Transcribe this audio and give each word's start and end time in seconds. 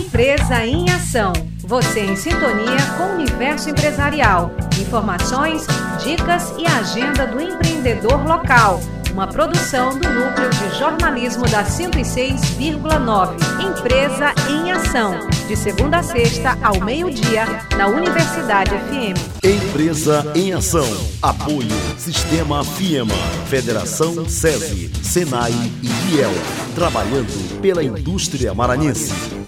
Empresa 0.00 0.64
em 0.64 0.88
Ação. 0.88 1.32
Você 1.58 2.00
em 2.00 2.16
sintonia 2.16 2.78
com 2.96 3.02
o 3.04 3.14
universo 3.16 3.68
empresarial. 3.68 4.50
Informações, 4.80 5.66
dicas 6.02 6.54
e 6.58 6.66
agenda 6.66 7.26
do 7.26 7.38
empreendedor 7.38 8.26
local. 8.26 8.80
Uma 9.12 9.26
produção 9.26 9.90
do 9.90 10.08
Núcleo 10.08 10.48
de 10.48 10.78
Jornalismo 10.78 11.46
da 11.48 11.64
106,9. 11.64 13.34
Empresa 13.62 14.32
em 14.48 14.72
Ação. 14.72 15.20
De 15.46 15.54
segunda 15.54 15.98
a 15.98 16.02
sexta, 16.02 16.56
ao 16.62 16.80
meio-dia, 16.80 17.44
na 17.76 17.86
Universidade 17.88 18.70
FM. 18.70 19.44
Empresa 19.44 20.32
em 20.34 20.54
Ação. 20.54 20.88
Apoio 21.20 21.68
Sistema 21.98 22.64
FIEMA, 22.64 23.14
Federação 23.48 24.26
SESI, 24.26 24.90
SENAI 25.02 25.52
e 25.82 26.14
IEL. 26.14 26.32
Trabalhando 26.74 27.60
pela 27.60 27.84
indústria 27.84 28.54
maranhense. 28.54 29.39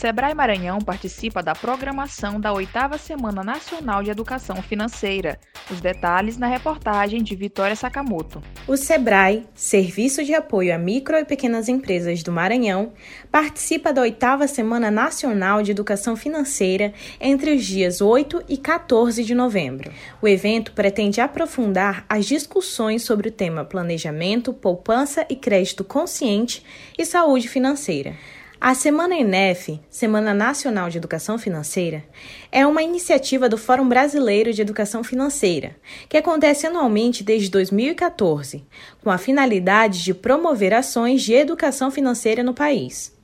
Sebrae 0.00 0.32
Maranhão 0.32 0.78
participa 0.78 1.42
da 1.42 1.54
programação 1.54 2.40
da 2.40 2.54
oitava 2.54 2.96
Semana 2.96 3.44
Nacional 3.44 4.02
de 4.02 4.10
Educação 4.10 4.56
Financeira. 4.62 5.38
Os 5.70 5.78
detalhes 5.78 6.38
na 6.38 6.46
reportagem 6.46 7.22
de 7.22 7.36
Vitória 7.36 7.76
Sakamoto. 7.76 8.42
O 8.66 8.78
Sebrae, 8.78 9.46
Serviço 9.54 10.24
de 10.24 10.32
Apoio 10.32 10.74
a 10.74 10.78
Micro 10.78 11.18
e 11.18 11.24
Pequenas 11.26 11.68
Empresas 11.68 12.22
do 12.22 12.32
Maranhão, 12.32 12.94
participa 13.30 13.92
da 13.92 14.00
oitava 14.00 14.48
Semana 14.48 14.90
Nacional 14.90 15.62
de 15.62 15.70
Educação 15.70 16.16
Financeira 16.16 16.94
entre 17.20 17.54
os 17.54 17.62
dias 17.62 18.00
8 18.00 18.44
e 18.48 18.56
14 18.56 19.22
de 19.22 19.34
novembro. 19.34 19.92
O 20.22 20.26
evento 20.26 20.72
pretende 20.72 21.20
aprofundar 21.20 22.06
as 22.08 22.24
discussões 22.24 23.02
sobre 23.02 23.28
o 23.28 23.32
tema 23.32 23.66
planejamento, 23.66 24.54
poupança 24.54 25.26
e 25.28 25.36
crédito 25.36 25.84
consciente 25.84 26.64
e 26.96 27.04
saúde 27.04 27.48
financeira. 27.48 28.14
A 28.62 28.74
Semana 28.74 29.16
ENEF, 29.16 29.80
Semana 29.88 30.34
Nacional 30.34 30.90
de 30.90 30.98
Educação 30.98 31.38
Financeira, 31.38 32.04
é 32.52 32.66
uma 32.66 32.82
iniciativa 32.82 33.48
do 33.48 33.56
Fórum 33.56 33.88
Brasileiro 33.88 34.52
de 34.52 34.60
Educação 34.60 35.02
Financeira, 35.02 35.74
que 36.10 36.18
acontece 36.18 36.66
anualmente 36.66 37.24
desde 37.24 37.50
2014, 37.50 38.62
com 39.02 39.08
a 39.10 39.16
finalidade 39.16 40.04
de 40.04 40.12
promover 40.12 40.74
ações 40.74 41.22
de 41.22 41.32
educação 41.32 41.90
financeira 41.90 42.42
no 42.42 42.52
país. 42.52 43.16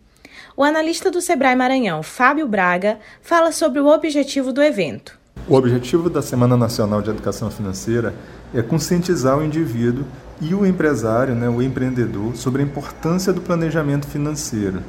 O 0.56 0.64
analista 0.64 1.10
do 1.10 1.20
Sebrae 1.20 1.54
Maranhão, 1.54 2.02
Fábio 2.02 2.48
Braga, 2.48 2.98
fala 3.20 3.52
sobre 3.52 3.78
o 3.78 3.88
objetivo 3.88 4.54
do 4.54 4.62
evento. 4.62 5.18
O 5.46 5.54
objetivo 5.54 6.08
da 6.08 6.22
Semana 6.22 6.56
Nacional 6.56 7.02
de 7.02 7.10
Educação 7.10 7.50
Financeira 7.50 8.14
é 8.54 8.62
conscientizar 8.62 9.36
o 9.36 9.44
indivíduo 9.44 10.06
e 10.40 10.54
o 10.54 10.64
empresário, 10.64 11.34
né, 11.34 11.46
o 11.46 11.60
empreendedor, 11.60 12.34
sobre 12.34 12.62
a 12.62 12.64
importância 12.64 13.34
do 13.34 13.42
planejamento 13.42 14.06
financeiro 14.06 14.82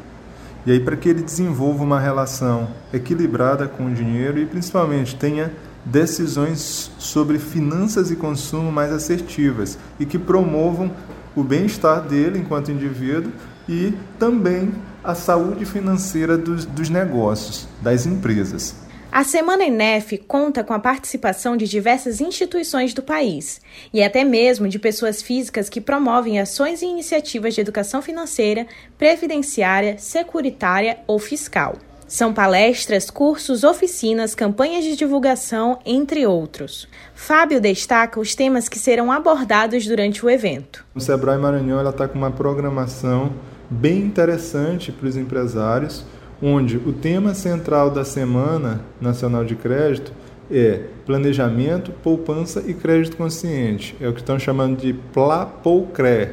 e 0.67 0.71
aí, 0.71 0.81
para 0.81 0.97
que 0.97 1.07
ele 1.07 1.23
desenvolva 1.23 1.81
uma 1.81 1.97
relação 1.97 2.67
equilibrada 2.91 3.69
com 3.69 3.85
o 3.85 3.93
dinheiro 3.93 4.37
e, 4.37 4.45
principalmente, 4.45 5.15
tenha 5.15 5.49
decisões 5.85 6.91
sobre 6.97 7.39
finanças 7.39 8.11
e 8.11 8.17
consumo 8.17 8.69
mais 8.69 8.91
assertivas 8.91 9.79
e 9.97 10.05
que 10.05 10.19
promovam 10.19 10.91
o 11.33 11.41
bem-estar 11.41 12.01
dele 12.01 12.39
enquanto 12.39 12.69
indivíduo 12.69 13.31
e 13.65 13.93
também 14.19 14.73
a 15.01 15.15
saúde 15.15 15.63
financeira 15.63 16.37
dos, 16.37 16.65
dos 16.65 16.89
negócios, 16.89 17.65
das 17.81 18.05
empresas. 18.05 18.75
A 19.11 19.23
Semana 19.23 19.63
INEF 19.63 20.17
conta 20.17 20.63
com 20.63 20.73
a 20.73 20.79
participação 20.79 21.55
de 21.55 21.65
diversas 21.65 22.19
instituições 22.19 22.93
do 22.93 23.01
país 23.01 23.61
e 23.93 24.03
até 24.03 24.23
mesmo 24.23 24.67
de 24.67 24.77
pessoas 24.77 25.21
físicas 25.21 25.69
que 25.69 25.79
promovem 25.79 26.39
ações 26.39 26.81
e 26.81 26.85
iniciativas 26.85 27.55
de 27.55 27.61
educação 27.61 28.01
financeira, 28.01 28.67
previdenciária, 28.97 29.97
securitária 29.97 30.99
ou 31.07 31.17
fiscal. 31.19 31.77
São 32.05 32.33
palestras, 32.33 33.09
cursos, 33.09 33.63
oficinas, 33.63 34.35
campanhas 34.35 34.83
de 34.83 34.95
divulgação, 34.95 35.79
entre 35.85 36.25
outros. 36.25 36.87
Fábio 37.15 37.59
destaca 37.59 38.19
os 38.19 38.35
temas 38.35 38.69
que 38.69 38.79
serão 38.79 39.11
abordados 39.11 39.85
durante 39.85 40.25
o 40.25 40.29
evento. 40.29 40.85
O 40.93 41.01
Sebrae 41.01 41.37
Maranhão 41.37 41.85
está 41.89 42.07
com 42.07 42.17
uma 42.17 42.31
programação 42.31 43.33
bem 43.69 43.99
interessante 43.99 44.91
para 44.91 45.07
os 45.07 45.17
empresários 45.17 46.05
onde 46.41 46.77
o 46.77 46.93
tema 46.93 47.33
central 47.33 47.89
da 47.89 48.05
Semana 48.05 48.81
Nacional 49.01 49.43
de 49.43 49.55
Crédito 49.55 50.11
é 50.49 50.81
planejamento, 51.05 51.91
poupança 52.03 52.63
e 52.65 52.73
crédito 52.73 53.17
consciente. 53.17 53.95
É 53.99 54.07
o 54.07 54.13
que 54.13 54.21
estão 54.21 54.39
chamando 54.39 54.77
de 54.77 54.93
PLAPOUCRE. 55.13 56.29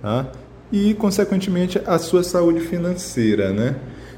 Tá? 0.00 0.26
E, 0.70 0.94
consequentemente, 0.94 1.80
a 1.86 1.98
sua 1.98 2.22
saúde 2.22 2.60
financeira. 2.60 3.52
Né? 3.52 3.76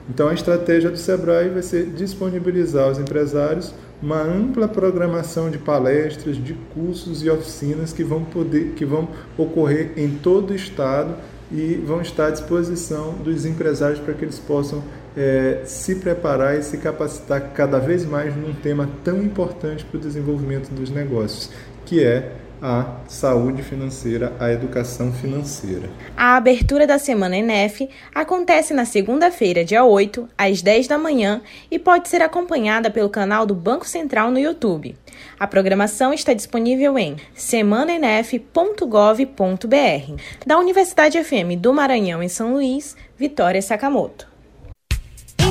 Então, 0.08 0.28
a 0.28 0.34
estratégia 0.34 0.90
do 0.90 0.96
SEBRAE 0.96 1.50
vai 1.50 1.62
ser 1.62 1.86
disponibilizar 1.86 2.84
aos 2.84 2.98
empresários 2.98 3.74
uma 4.02 4.22
ampla 4.22 4.68
programação 4.68 5.50
de 5.50 5.58
palestras, 5.58 6.36
de 6.36 6.54
cursos 6.72 7.22
e 7.22 7.28
oficinas 7.28 7.92
que 7.92 8.04
vão, 8.04 8.24
poder, 8.24 8.72
que 8.74 8.84
vão 8.84 9.08
ocorrer 9.36 9.92
em 9.96 10.08
todo 10.08 10.50
o 10.50 10.54
estado 10.54 11.14
e 11.50 11.74
vão 11.84 12.00
estar 12.00 12.26
à 12.26 12.30
disposição 12.30 13.14
dos 13.24 13.44
empresários 13.44 13.98
para 13.98 14.14
que 14.14 14.24
eles 14.24 14.38
possam 14.38 14.82
é, 15.18 15.62
se 15.64 15.96
preparar 15.96 16.56
e 16.56 16.62
se 16.62 16.78
capacitar 16.78 17.50
cada 17.52 17.80
vez 17.80 18.04
mais 18.04 18.36
num 18.36 18.54
tema 18.54 18.88
tão 19.02 19.20
importante 19.20 19.84
para 19.84 19.98
o 19.98 20.00
desenvolvimento 20.00 20.70
dos 20.70 20.90
negócios, 20.90 21.50
que 21.84 22.04
é 22.04 22.30
a 22.62 22.96
saúde 23.06 23.62
financeira, 23.62 24.32
a 24.38 24.52
educação 24.52 25.12
financeira. 25.12 25.88
A 26.16 26.36
abertura 26.36 26.86
da 26.86 26.98
Semana 26.98 27.36
ENEF 27.36 27.88
acontece 28.14 28.74
na 28.74 28.84
segunda-feira, 28.84 29.64
dia 29.64 29.84
8, 29.84 30.28
às 30.36 30.62
10 30.62 30.88
da 30.88 30.98
manhã 30.98 31.40
e 31.70 31.78
pode 31.78 32.08
ser 32.08 32.22
acompanhada 32.22 32.90
pelo 32.90 33.08
canal 33.08 33.46
do 33.46 33.54
Banco 33.54 33.86
Central 33.86 34.30
no 34.30 34.38
YouTube. 34.38 34.96
A 35.38 35.46
programação 35.46 36.12
está 36.12 36.32
disponível 36.32 36.98
em 36.98 37.16
semananef.gov.br. 37.34 40.22
Da 40.46 40.58
Universidade 40.58 41.22
FM 41.22 41.58
do 41.58 41.72
Maranhão 41.72 42.22
em 42.22 42.28
São 42.28 42.52
Luís, 42.52 42.96
Vitória 43.16 43.62
Sakamoto. 43.62 44.27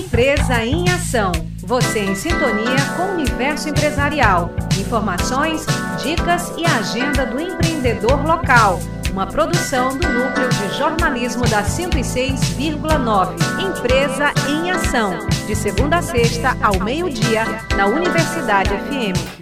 Empresa 0.07 0.63
em 0.63 0.87
Ação. 0.89 1.33
Você 1.63 1.99
em 1.99 2.15
sintonia 2.15 2.77
com 2.95 3.03
o 3.03 3.13
universo 3.15 3.67
empresarial. 3.67 4.51
Informações, 4.79 5.65
dicas 6.01 6.49
e 6.57 6.65
agenda 6.65 7.25
do 7.25 7.41
empreendedor 7.41 8.25
local. 8.25 8.79
Uma 9.11 9.27
produção 9.27 9.97
do 9.97 10.07
Núcleo 10.07 10.47
de 10.47 10.77
Jornalismo 10.77 11.45
da 11.49 11.61
106,9. 11.61 13.35
Empresa 13.61 14.31
em 14.49 14.71
Ação. 14.71 15.27
De 15.45 15.53
segunda 15.53 15.97
a 15.97 16.01
sexta, 16.01 16.55
ao 16.61 16.79
meio-dia, 16.79 17.43
na 17.75 17.87
Universidade 17.87 18.69
FM. 18.69 19.37